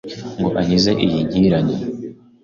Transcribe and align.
Ngo 0.39 0.49
ankize 0.59 0.91
iyi 1.05 1.19
nkiranya 1.27 1.77